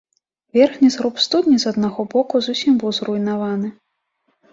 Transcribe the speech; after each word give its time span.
Верхні 0.55 0.87
зруб 0.95 1.19
студні 1.25 1.57
з 1.63 1.73
аднаго 1.73 2.05
боку 2.13 2.41
зусім 2.47 2.79
быў 2.85 2.91
зруйнаваны. 2.99 3.67